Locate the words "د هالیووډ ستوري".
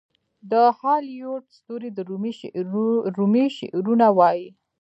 0.51-1.89